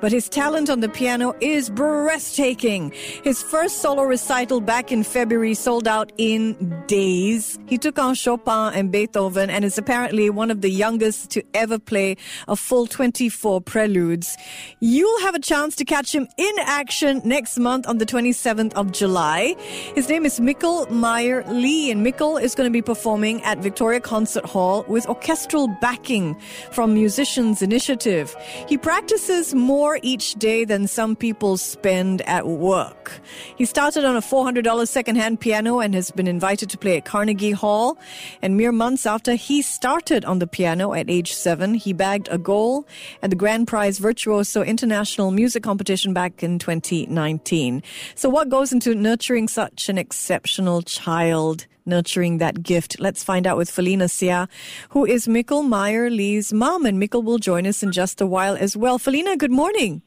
[0.00, 2.92] but his talent on the piano is breathtaking.
[3.22, 6.54] His first solo recital back in February sold out in
[6.86, 7.58] days.
[7.66, 11.78] He took on Chopin and Beethoven and is apparently one of the youngest to ever
[11.78, 12.16] play
[12.48, 14.36] a full 24 preludes.
[14.80, 18.92] You'll have a chance to catch him in action next month on the 27th of
[18.92, 19.54] July.
[19.94, 24.00] His name is Mikkel Meyer Lee, and Mikkel is going to be performing at Victoria
[24.00, 26.36] Concert Hall with orchestral backing
[26.70, 28.34] from Musicians Initiative.
[28.68, 33.20] He practices more each day than some people spend at work.
[33.56, 37.50] He started on a $400 secondhand piano and has been invited to play at Carnegie
[37.50, 37.98] Hall.
[38.42, 42.38] And mere months after he started on the piano at age seven, he bagged a
[42.38, 42.86] goal
[43.22, 47.82] at the Grand Prize Virtuoso International Music Competition back in 2019.
[48.14, 51.66] So, what goes into nurturing such an exceptional child?
[51.86, 53.00] Nurturing that gift.
[53.00, 54.48] Let's find out with Felina Sia,
[54.90, 58.56] who is Mikkel Meyer Lee's mom, and Mikkel will join us in just a while
[58.56, 58.98] as well.
[58.98, 60.02] Felina, good morning.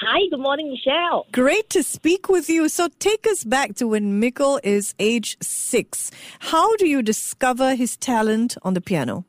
[0.00, 1.26] Hi, good morning, Michelle.
[1.32, 2.68] Great to speak with you.
[2.68, 6.12] So take us back to when Mikkel is age six.
[6.38, 9.24] How do you discover his talent on the piano?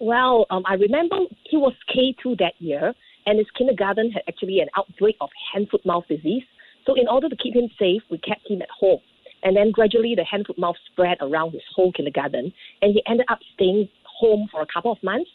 [0.00, 1.16] Well, um, I remember
[1.50, 2.94] he was K2 that year,
[3.26, 6.44] and his kindergarten had actually an outbreak of hand foot mouth disease.
[6.86, 9.00] So, in order to keep him safe, we kept him at home.
[9.44, 13.26] And then gradually the hand foot mouth spread around his whole kindergarten and he ended
[13.28, 15.30] up staying home for a couple of months.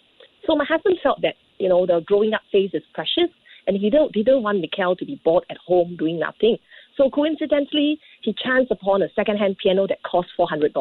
[0.47, 3.29] So my husband felt that, you know, the growing up phase is precious
[3.67, 6.57] and he didn't, didn't want Mikkel to be bored at home doing nothing.
[6.97, 10.73] So coincidentally, he chanced upon a second-hand piano that cost $400.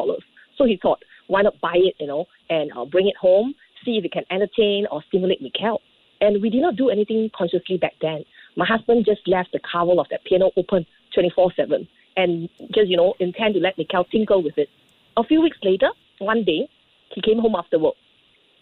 [0.57, 3.53] So he thought, why not buy it, you know, and uh, bring it home,
[3.85, 5.77] see if it can entertain or stimulate Mikkel.
[6.19, 8.25] And we did not do anything consciously back then.
[8.57, 11.87] My husband just left the cover of that piano open 24 7
[12.19, 14.69] and just, you know, intend to let Mikkel tinkle with it.
[15.15, 16.67] A few weeks later, one day,
[17.13, 17.95] he came home after work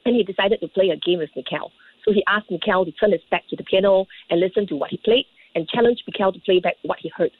[0.06, 1.72] and he decided to play a game with Mikkel.
[2.06, 4.92] So he asked Mikkel to turn his back to the piano and listen to what
[4.92, 5.26] he played
[5.56, 7.32] and challenged Mikkel to play back what he heard.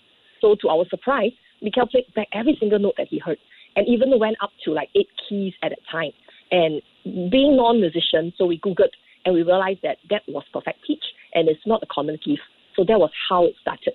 [0.42, 1.34] So to our surprise,
[1.64, 3.38] Mikkel played back every single note that he heard
[3.76, 6.12] and even went up to like eight keys at a time.
[6.52, 6.82] And
[7.32, 11.04] being non-musician, so we Googled and we realized that that was perfect pitch
[11.36, 12.42] and it's not a common gift.
[12.76, 13.94] So that was how it started.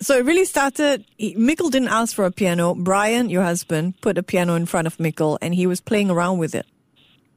[0.00, 1.04] So it really started.
[1.20, 2.74] Mikkel didn't ask for a piano.
[2.74, 6.38] Brian, your husband, put a piano in front of Mikkel, and he was playing around
[6.38, 6.66] with it.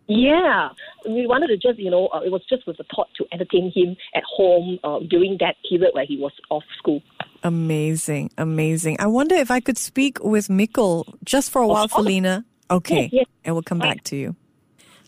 [0.08, 0.70] Yeah,
[1.06, 3.72] we wanted to just, you know, uh, it was just with the thought to entertain
[3.74, 7.02] him at home uh, during that period where he was off school.
[7.44, 8.98] Amazing, amazing.
[9.00, 12.46] I wonder if I could speak with Mikkel just for a while, Felina.
[12.70, 13.26] Okay, yes, yes.
[13.44, 14.36] and we'll come back to you.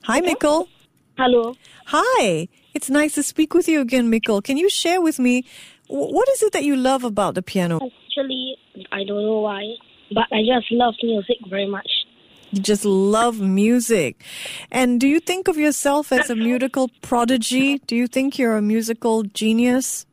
[0.04, 0.68] Hi, Mikkel.
[1.18, 1.56] Hello.
[1.88, 2.48] Hi.
[2.74, 4.44] It's nice to speak with you again, Mikkel.
[4.44, 5.46] Can you share with me
[5.88, 7.76] what is it that you love about the piano?
[7.76, 8.58] Actually,
[8.92, 9.64] I don't know why,
[10.14, 11.90] but I just love music very much.
[12.52, 14.24] You just love music.
[14.72, 17.80] And do you think of yourself as a musical prodigy?
[17.80, 20.06] Do you think you're a musical genius?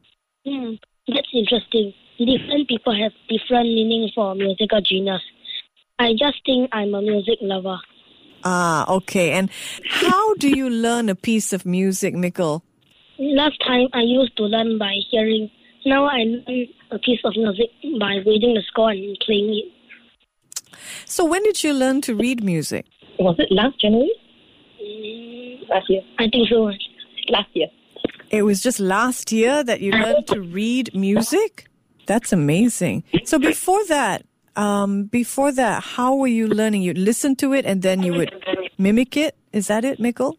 [0.45, 0.73] Hmm,
[1.09, 1.95] that's interesting.
[2.19, 5.23] Different people have different meanings for musical genius.
[5.99, 7.79] I just think I'm a music lover.
[8.45, 9.33] Ah, okay.
[9.33, 9.51] And
[9.89, 12.63] how do you learn a piece of music, Mikkel?
[13.19, 15.49] Last time I used to learn by hearing
[15.87, 20.79] now I learn a piece of music by reading the score and playing it.
[21.07, 22.87] So when did you learn to read music?
[23.19, 24.11] Was it last January?
[24.83, 26.03] Mm, last year?
[26.19, 26.71] I think so.
[27.29, 27.69] Last year.
[28.31, 31.69] It was just last year that you learned to read music?
[32.07, 33.05] That's amazing.
[33.25, 34.25] So before that,
[34.57, 36.83] um, before that, how were you learning?
[36.83, 38.33] You'd listen to it and then you would
[38.79, 39.37] mimic it?
[39.53, 40.37] Is that it, Mikkel?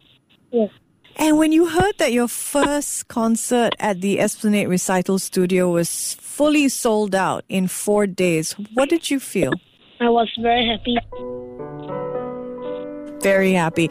[0.51, 0.69] Yes.
[1.17, 6.69] And when you heard that your first concert at the Esplanade Recital Studio was fully
[6.69, 9.53] sold out in four days, what did you feel?
[9.99, 10.97] I was very happy.
[13.21, 13.89] Very happy.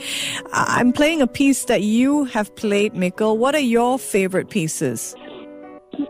[0.52, 3.38] I'm playing a piece that you have played, Mikkel.
[3.38, 5.14] What are your favorite pieces?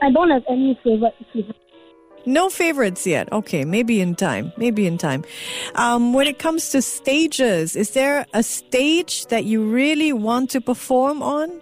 [0.00, 1.54] I don't have any favorite pieces.
[2.24, 3.32] No favorites yet.
[3.32, 4.52] Okay, maybe in time.
[4.56, 5.24] Maybe in time.
[5.74, 10.60] Um, when it comes to stages, is there a stage that you really want to
[10.60, 11.60] perform on?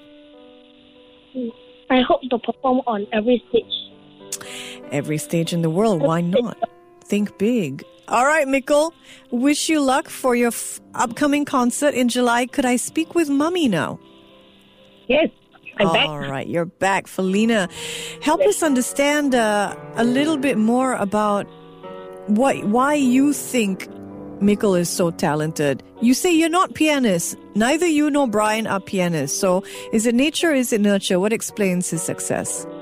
[1.90, 4.44] I hope to perform on every stage.
[4.92, 6.02] Every stage in the world.
[6.02, 6.58] Why not?
[7.04, 7.84] Think big.
[8.08, 8.92] All right, Mikkel.
[9.30, 12.46] Wish you luck for your f- upcoming concert in July.
[12.46, 14.00] Could I speak with Mummy now?
[15.06, 15.28] Yes.
[15.80, 16.30] I'm All back.
[16.30, 17.66] right, you're back, Felina.
[18.20, 21.46] Help us understand uh, a little bit more about
[22.26, 23.88] what, why you think
[24.40, 25.82] Mikkel is so talented.
[26.02, 27.34] You say you're not pianists.
[27.54, 29.38] Neither you nor Brian are pianists.
[29.38, 31.18] So is it nature, or is it nurture?
[31.18, 32.66] What explains his success?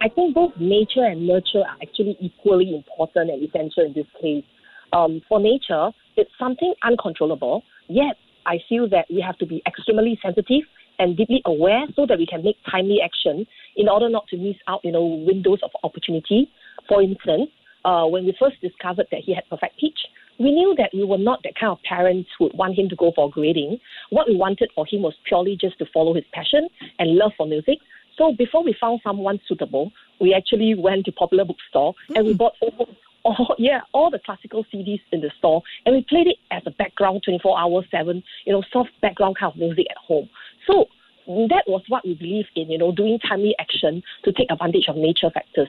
[0.00, 4.44] I think both nature and nurture are actually equally important and essential in this case.
[4.92, 8.16] Um, for nature, it's something uncontrollable, yet
[8.46, 10.62] I feel that we have to be extremely sensitive
[10.98, 13.46] and deeply aware so that we can make timely action
[13.76, 16.50] in order not to miss out, you know, windows of opportunity.
[16.88, 17.50] For instance,
[17.84, 19.98] uh, when we first discovered that he had perfect pitch,
[20.38, 22.96] we knew that we were not that kind of parents who would want him to
[22.96, 23.78] go for grading.
[24.10, 26.68] What we wanted for him was purely just to follow his passion
[26.98, 27.78] and love for music.
[28.16, 32.16] So before we found someone suitable, we actually went to popular bookstore mm.
[32.16, 32.88] and we bought all,
[33.22, 36.70] all yeah all the classical CDs in the store and we played it as a
[36.72, 40.28] background 24 hours seven you know soft background kind of music at home.
[40.68, 40.86] So
[41.26, 44.96] that was what we believe in you know doing timely action to take advantage of
[44.96, 45.68] nature factors.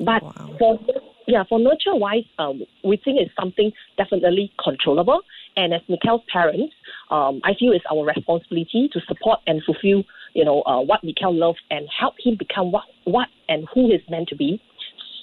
[0.00, 0.56] But wow.
[0.58, 0.78] for
[1.26, 5.20] yeah, for nurture wise, um, we think it's something definitely controllable.
[5.56, 6.72] And as Mikkel's parents,
[7.10, 11.36] um, I feel it's our responsibility to support and fulfill, you know, uh, what Mikkel
[11.36, 14.62] loves and help him become what, what and who he's meant to be.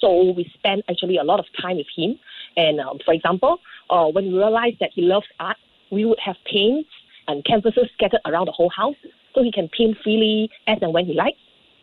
[0.00, 2.20] So we spend actually a lot of time with him.
[2.56, 3.58] And um, for example,
[3.90, 5.56] uh, when we realized that he loves art,
[5.90, 6.90] we would have paints
[7.28, 8.96] and canvases scattered around the whole house
[9.34, 11.38] so he can paint freely as and when he likes.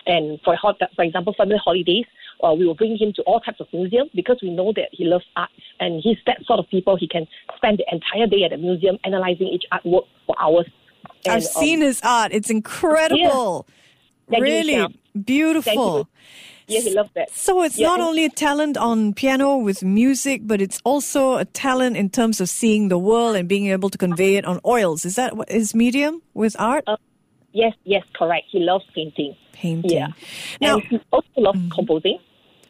[0.06, 2.06] And for, for example, family holidays,
[2.44, 5.06] uh, we will bring him to all types of museums because we know that he
[5.06, 5.50] loves art
[5.80, 6.98] and he's that sort of people.
[6.98, 7.26] He can
[7.56, 10.70] spend the entire day at the museum analyzing each artwork for hours.
[11.26, 12.34] And, I've seen um, his art.
[12.34, 13.66] It's incredible.
[14.30, 14.40] Yeah.
[14.40, 14.88] Really you,
[15.22, 16.10] beautiful.
[16.68, 17.32] Yeah, he loves that.
[17.32, 17.88] So it's yeah.
[17.88, 22.40] not only a talent on piano with music, but it's also a talent in terms
[22.40, 25.06] of seeing the world and being able to convey it on oils.
[25.06, 26.84] Is that his medium with art?
[26.88, 26.98] Uh,
[27.52, 28.46] yes, yes, correct.
[28.50, 29.36] He loves painting.
[29.52, 29.92] Painting.
[29.92, 30.08] Yeah.
[30.62, 31.70] Now, and he also loves mm-hmm.
[31.70, 32.20] composing.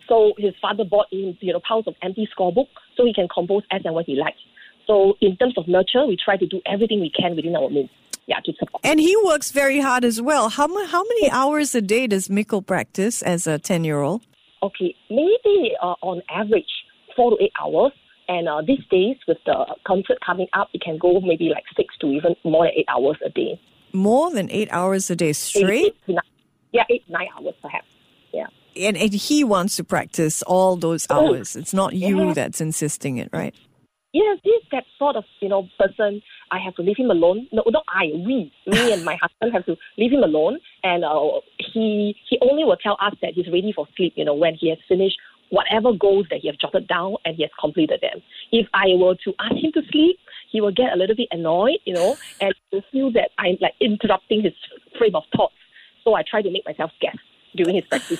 [0.07, 3.63] So his father bought him, you know, piles of empty scorebook so he can compose
[3.71, 4.39] as and when he likes.
[4.85, 7.89] So in terms of nurture, we try to do everything we can within our means.
[8.25, 8.81] Yeah, to support.
[8.85, 10.49] And he works very hard as well.
[10.49, 14.23] How, how many hours a day does Mikkel practice as a 10 year old?
[14.61, 16.71] Okay, maybe uh, on average,
[17.15, 17.91] four to eight hours.
[18.29, 21.93] And uh, these days, with the concert coming up, it can go maybe like six
[21.99, 23.59] to even more than eight hours a day.
[23.91, 25.87] More than eight hours a day straight?
[25.87, 26.23] Eight, eight, nine,
[26.71, 27.87] yeah, eight, nine hours perhaps.
[28.31, 31.55] Yeah and, and he wants to practice all those oh, hours.
[31.55, 32.33] It's not you yeah.
[32.33, 33.55] that's insisting it, right?
[34.13, 36.21] Yes, he's that sort of you know person.
[36.51, 37.48] I have to leave him alone.
[37.51, 38.12] No, not I.
[38.13, 42.63] We, me and my husband have to leave him alone, and uh, he he only
[42.63, 44.13] will tell us that he's ready for sleep.
[44.15, 45.18] You know, when he has finished
[45.50, 48.21] whatever goals that he has jotted down and he has completed them.
[48.51, 50.18] If I were to ask him to sleep,
[50.51, 52.56] he will get a little bit annoyed, you know, and
[52.92, 54.54] feel that I'm like interrupting his
[54.98, 55.54] frame of thoughts.
[56.04, 57.19] So I try to make myself scarce
[57.55, 58.19] during his practice.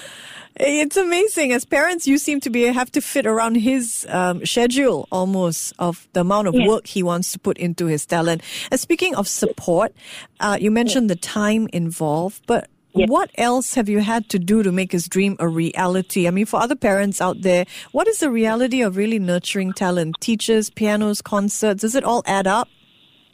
[0.56, 1.52] It's amazing.
[1.52, 6.08] As parents, you seem to be have to fit around his um, schedule almost of
[6.14, 8.44] the amount of work he wants to put into his talent.
[8.70, 9.96] And speaking of support,
[10.40, 14.72] uh, you mentioned the time involved, but What else have you had to do to
[14.72, 16.28] make his dream a reality?
[16.28, 20.18] I mean, for other parents out there, what is the reality of really nurturing talent?
[20.20, 22.68] Teachers, pianos, concerts, does it all add up?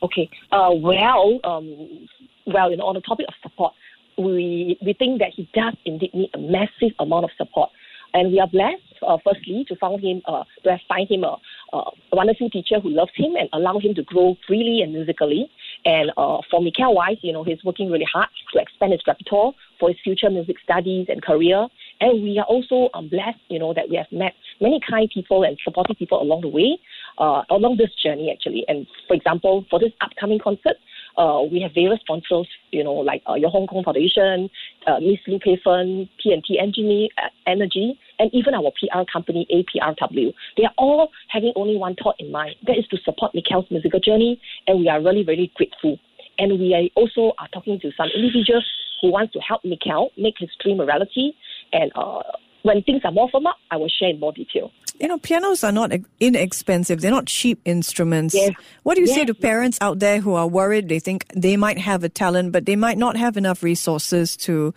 [0.02, 0.30] Okay.
[0.52, 2.08] Uh, well, um,
[2.48, 3.74] well, you know, on the topic of support,
[4.20, 7.70] we, we think that he does indeed need a massive amount of support.
[8.14, 11.38] And we are blessed, uh, firstly, to find him, uh, to have find him a,
[11.74, 15.50] a, wonderful teacher who loves him and allow him to grow freely and musically.
[15.86, 19.52] And uh, for Mikkel Wise, you know, he's working really hard to expand his repertoire
[19.80, 21.68] for his future music studies and career.
[22.02, 25.44] And we are also um, blessed, you know, that we have met many kind people
[25.44, 26.80] and supportive people along the way,
[27.20, 28.66] uh, along this journey actually.
[28.68, 30.78] And for example, for this upcoming concert,
[31.18, 34.50] uh, we have various sponsors, you know, like uh, your Hong Kong Foundation,
[34.88, 40.34] uh, Miss Liu Pei Fen, P&T Energy, uh, Energy, and even our PR company, APRW.
[40.58, 42.56] They are all having only one thought in mind.
[42.68, 46.00] That is to support Mikkel's musical journey, and we are really, really grateful.
[46.38, 48.66] And we are also are talking to some individuals
[49.02, 51.34] who want to help Mikkel make his dream a reality.
[51.74, 52.24] And uh,
[52.64, 54.72] when things are more firm up, I will share in more detail.
[55.00, 57.00] You know, pianos are not inexpensive.
[57.00, 58.36] They're not cheap instruments.
[58.36, 58.52] Yes.
[58.84, 59.16] What do you yes.
[59.16, 60.90] say to parents out there who are worried?
[60.90, 64.74] They think they might have a talent, but they might not have enough resources to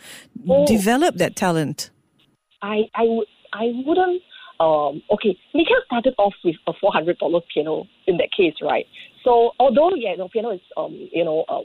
[0.49, 0.67] oh.
[0.67, 1.91] develop that talent.
[2.63, 4.23] I, I, would, I wouldn't.
[4.61, 8.87] Um, okay, Mikkel started off with a four hundred dollar piano in that case, right?
[9.25, 11.65] So although yeah, you know, piano is um, you know, um,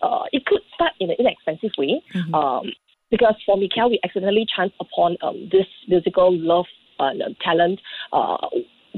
[0.00, 2.00] uh, it could start in an inexpensive way.
[2.14, 2.34] Mm-hmm.
[2.34, 2.66] Um,
[3.10, 6.66] because for Mikkel, we accidentally chanced upon um, this musical love
[6.98, 7.12] uh,
[7.42, 7.80] talent
[8.12, 8.36] uh,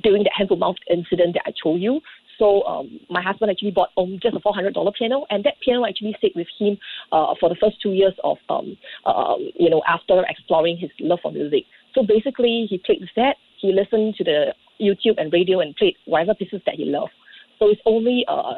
[0.02, 2.00] during the hand foot mouth incident that I told you.
[2.38, 5.54] So um, my husband actually bought um, just a four hundred dollar piano, and that
[5.62, 6.78] piano actually stayed with him
[7.12, 11.18] uh, for the first two years of um, uh, you know after exploring his love
[11.22, 11.64] for music.
[11.94, 13.36] So basically, he played with that.
[13.60, 17.12] he listened to the YouTube and radio and played whatever pieces that he loved.
[17.58, 18.54] So it's only uh,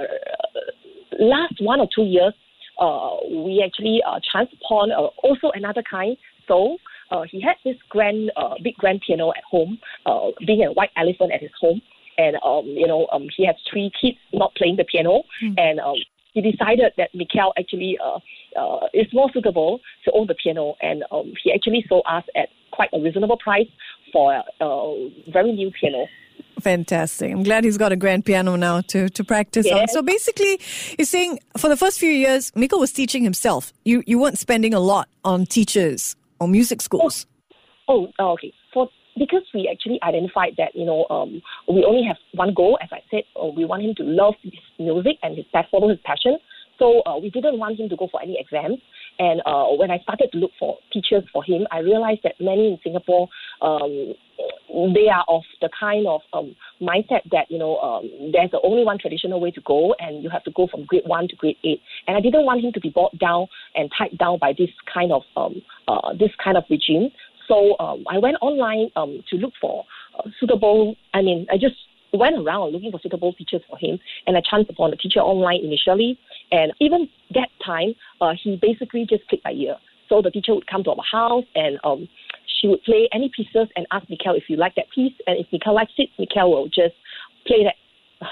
[1.19, 2.35] last one or two years
[2.79, 6.17] uh, we actually uh, chanced uh, also another kind.
[6.49, 6.77] So
[7.11, 10.91] uh, he had this grand, uh, big grand piano at home, uh, being a white
[10.97, 11.81] elephant at his home.
[12.19, 15.23] And, um, you know, um, he has three kids not playing the piano.
[15.43, 15.55] Mm.
[15.59, 15.97] And um,
[16.33, 18.19] he decided that Mikhail actually uh,
[18.59, 20.75] uh, is more suitable to own the piano.
[20.81, 23.69] And um, he actually sold us at quite a reasonable price
[24.13, 24.95] for a uh,
[25.31, 26.07] very new piano.
[26.61, 27.33] Fantastic.
[27.33, 29.89] I'm glad he's got a grand piano now to, to practice on.
[29.89, 30.61] So basically,
[30.99, 33.73] you're saying for the first few years, Mikkel was teaching himself.
[33.85, 37.27] You you weren't spending a lot on teachers or music schools.
[37.89, 38.53] Oh, oh, okay.
[38.75, 42.79] For because we actually identified that you know um, we only have one goal.
[42.83, 45.99] As I said, uh, we want him to love his music and his follow his
[46.05, 46.39] passion.
[46.79, 48.79] So uh, we didn't want him to go for any exams.
[49.19, 52.69] And uh, when I started to look for teachers for him, I realized that many
[52.69, 53.29] in Singapore,
[53.61, 54.15] um,
[54.95, 58.85] they are of the kind of um, mindset that you know um, there's the only
[58.85, 61.57] one traditional way to go, and you have to go from grade one to grade
[61.65, 61.81] eight.
[62.07, 65.13] And I didn't want him to be brought down and tied down by this kind
[65.13, 67.11] of um, uh, this kind of regime.
[67.49, 69.85] So um, I went online um, to look for
[70.19, 70.97] uh, suitable.
[71.13, 71.77] I mean, I just
[72.13, 75.61] went around looking for suitable teachers for him, and I chanced upon a teacher online
[75.65, 76.19] initially.
[76.53, 79.77] And even that time, uh, he basically just played by ear.
[80.09, 82.07] So the teacher would come to our house and um,
[82.61, 85.15] she would play any pieces and ask Mikhail if you like that piece.
[85.27, 86.95] And if Mikhail likes it, Mikhail will just
[87.47, 87.77] play that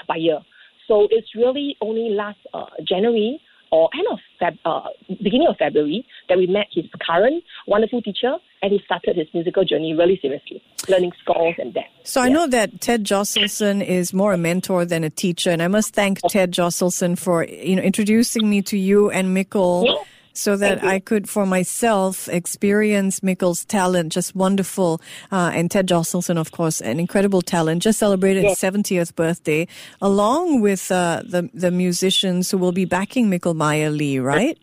[0.07, 0.39] by ear.
[0.87, 3.39] So it's really only last uh, January
[3.71, 4.89] or end of Feb, uh,
[5.23, 9.63] beginning of February that we met his current wonderful teacher and he started his musical
[9.63, 11.85] journey really seriously, learning scores and that.
[12.03, 15.67] So I know that Ted Josselson is more a mentor than a teacher, and I
[15.67, 19.85] must thank Ted Josselson for you know introducing me to you and Mikkel.
[19.85, 19.93] Yeah.
[20.33, 25.01] So that I could, for myself, experience Mikkel's talent, just wonderful.
[25.31, 29.67] Uh, and Ted Josselson, of course, an incredible talent, just celebrated his 70th birthday,
[30.01, 34.57] along with uh, the the musicians who will be backing Mikkel Meyer Lee, right?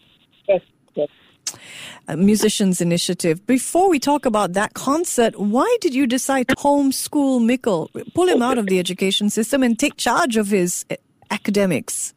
[0.48, 0.62] Yes,
[0.94, 1.08] yes.
[2.08, 3.46] a musicians initiative.
[3.46, 8.42] Before we talk about that concert, why did you decide to homeschool Mikkel, pull him
[8.42, 10.96] out of the education system and take charge of his uh,
[11.30, 12.14] academics?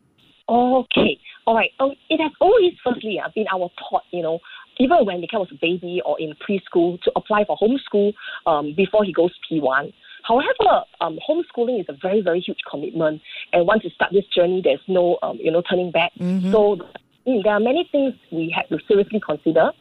[0.48, 1.20] Okay.
[1.52, 1.72] All right.
[1.82, 4.40] Um, it has always, firstly, uh, been our thought, you know,
[4.80, 8.14] even when Mikhail was a baby or in preschool, to apply for homeschool
[8.46, 9.92] um, before he goes P1.
[10.24, 13.22] However, um, homeschooling is a very, very huge commitment.
[13.52, 16.14] And once you start this journey, there's no, um, you know, turning back.
[16.54, 16.78] So
[17.28, 19.72] mm, there are many things we had to seriously consider.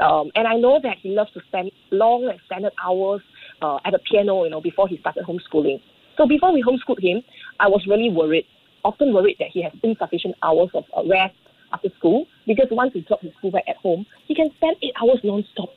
[0.00, 3.20] Um, and I know that he loves to spend long extended hours
[3.60, 5.82] uh, at the piano, you know, before he started homeschooling.
[6.16, 7.22] So before we homeschooled him,
[7.58, 8.46] I was really worried,
[8.84, 11.36] often worried that he has insufficient hours of uh, rest
[11.72, 15.20] after school because once he drops his schoolwork at home, he can spend eight hours
[15.22, 15.70] non-stop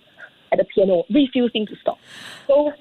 [0.52, 1.98] at the piano, refusing to stop.
[2.48, 2.72] So,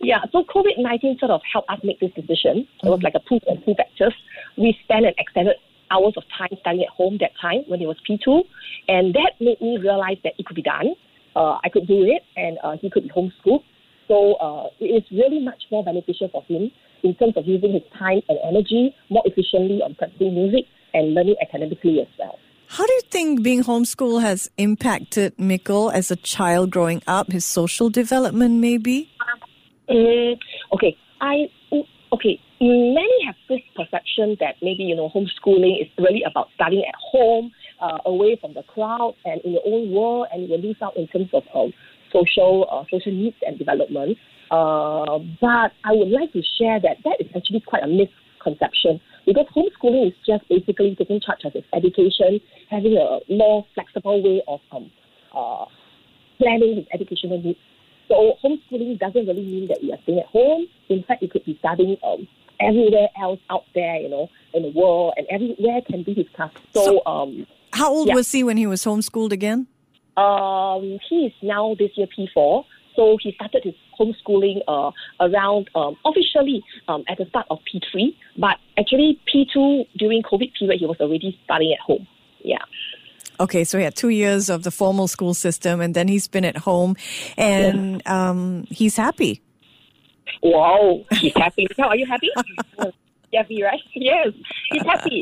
[0.00, 2.66] yeah, so COVID 19 sort of helped us make this decision.
[2.82, 4.14] It was like a two and two factors.
[4.56, 5.56] We spent an extended
[5.90, 8.42] hours of time studying at home that time when he was P2,
[8.88, 10.94] and that made me realize that it could be done.
[11.34, 13.62] Uh, I could do it, and uh, he could be homeschooled.
[14.08, 16.70] So uh, it is really much more beneficial for him
[17.02, 21.36] in terms of using his time and energy more efficiently on practicing music and learning
[21.42, 22.38] academically as well.
[22.68, 27.44] How do you think being homeschooled has impacted Mikkel as a child growing up, his
[27.44, 29.10] social development maybe?
[29.90, 30.38] Mm,
[30.72, 32.40] okay, I mm, okay.
[32.60, 37.50] Many have this perception that maybe you know homeschooling is really about studying at home,
[37.80, 41.08] uh, away from the crowd, and in your own world, and you lose out in
[41.08, 41.74] terms of um,
[42.10, 44.16] social uh, social needs and development.
[44.52, 49.46] Uh, but I would like to share that that is actually quite a misconception because
[49.56, 52.38] homeschooling is just basically taking charge of his education,
[52.70, 54.90] having a more flexible way of um,
[55.34, 55.64] uh,
[56.38, 57.58] planning his educational needs.
[58.08, 60.66] So homeschooling doesn't really mean that you are staying at home.
[60.90, 62.28] In fact, you could be studying um,
[62.60, 66.50] everywhere else out there, you know, in the world, and everywhere can be his class.
[66.74, 68.16] So, So- um, How old Yeah.
[68.16, 69.66] was he when he was homeschooled again?
[70.18, 72.66] um, he is now this year P4.
[72.94, 74.90] So he started his homeschooling uh,
[75.20, 80.80] around um, officially um, at the start of P3, but actually P2 during COVID period
[80.80, 82.06] he was already studying at home.
[82.44, 82.58] Yeah.
[83.40, 86.44] Okay, so he had two years of the formal school system, and then he's been
[86.44, 86.96] at home,
[87.36, 89.42] and um, he's happy.
[90.42, 91.66] Wow, he's happy.
[91.78, 92.30] Now, are you happy?
[93.34, 93.80] happy, right?
[93.94, 94.28] Yes,
[94.70, 95.20] he's happy.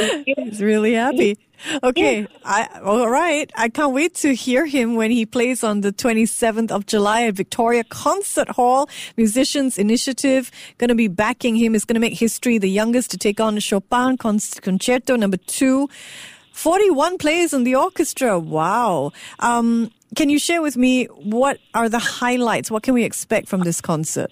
[0.00, 1.38] And, you know, He's really happy.
[1.84, 3.48] Okay, I all right.
[3.56, 7.34] I can't wait to hear him when he plays on the 27th of July at
[7.34, 8.88] Victoria Concert Hall.
[9.16, 11.76] Musicians Initiative going to be backing him.
[11.76, 12.58] Is going to make history.
[12.58, 15.88] The youngest to take on Chopin Con- Concerto Number Two.
[16.52, 18.40] 41 players in the orchestra.
[18.40, 19.12] Wow.
[19.38, 22.72] Um, can you share with me what are the highlights?
[22.72, 24.30] What can we expect from this concert?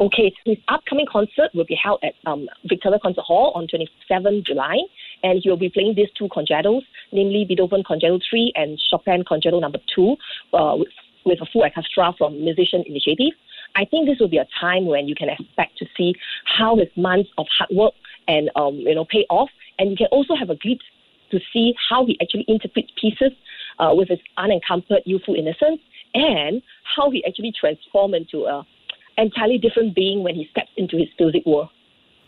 [0.00, 4.78] Okay, his upcoming concert will be held at um, Victoria Concert Hall on 27 July,
[5.22, 9.60] and he will be playing these two concertos, namely Beethoven Concerto 3 and Chopin Concerto
[9.60, 10.16] Number 2,
[10.54, 10.88] uh, with,
[11.26, 13.34] with a full orchestra from Musician Initiative.
[13.76, 16.14] I think this will be a time when you can expect to see
[16.46, 17.92] how his months of hard work
[18.26, 20.84] and um, you know pay off, and you can also have a glimpse
[21.30, 23.32] to see how he actually interprets pieces
[23.78, 25.80] uh, with his unencumbered youthful innocence,
[26.14, 26.62] and
[26.96, 28.66] how he actually transforms into a
[29.20, 31.68] entirely different being when he steps into his music world.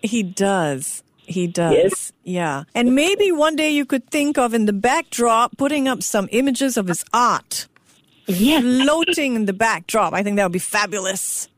[0.03, 1.03] He does.
[1.25, 1.73] He does.
[1.75, 2.13] Yes.
[2.25, 2.65] Yeah.
[2.75, 6.77] And maybe one day you could think of in the backdrop putting up some images
[6.77, 7.69] of his art
[8.27, 8.63] Yes.
[8.63, 10.13] floating in the backdrop.
[10.15, 11.49] I think that would be fabulous.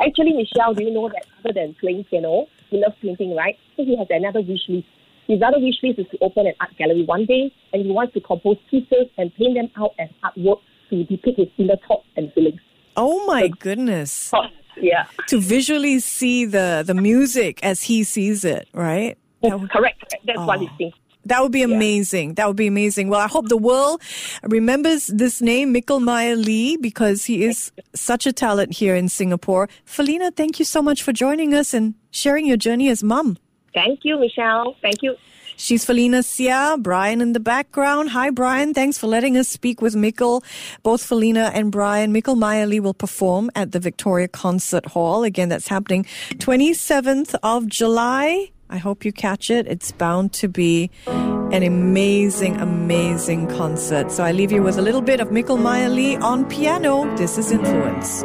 [0.00, 3.56] Actually, Michelle, do you know that other than playing piano, he loves painting, right?
[3.76, 4.86] So he has another wish list.
[5.28, 8.12] His other wish list is to open an art gallery one day, and he wants
[8.14, 10.58] to compose pieces and paint them out as artwork
[10.90, 12.60] to depict his inner thoughts and feelings.
[12.96, 14.28] Oh my goodness.
[14.28, 15.04] Thoughts, yeah.
[15.28, 19.16] To visually see the, the music as he sees it, right?
[19.42, 20.00] That would- Correct.
[20.00, 20.24] correct.
[20.26, 20.60] That's what Oh.
[20.62, 20.98] he thinks.
[21.24, 22.34] That would be amazing.
[22.34, 23.08] That would be amazing.
[23.08, 24.02] Well, I hope the world
[24.42, 29.68] remembers this name, Mikkel Meyer Lee, because he is such a talent here in Singapore.
[29.84, 33.36] Felina, thank you so much for joining us and sharing your journey as mum.
[33.72, 34.74] Thank you, Michelle.
[34.82, 35.14] Thank you.
[35.56, 38.10] She's Felina Sia, Brian in the background.
[38.10, 38.74] Hi, Brian.
[38.74, 40.42] Thanks for letting us speak with Mikkel.
[40.82, 42.12] Both Felina and Brian.
[42.12, 45.24] Mikkel Meyer Lee will perform at the Victoria Concert Hall.
[45.24, 46.04] Again, that's happening
[46.34, 48.50] 27th of July.
[48.70, 49.66] I hope you catch it.
[49.66, 54.10] It's bound to be an amazing, amazing concert.
[54.10, 57.14] So I leave you with a little bit of Mikkel Meyer Lee on piano.
[57.16, 58.24] This is Influence.